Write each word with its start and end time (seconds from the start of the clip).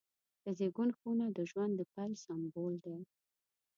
د 0.43 0.45
زیږون 0.57 0.89
خونه 0.97 1.25
د 1.37 1.39
ژوند 1.49 1.73
د 1.77 1.81
پیل 1.93 2.11
سمبول 2.23 2.73
دی. 2.85 2.97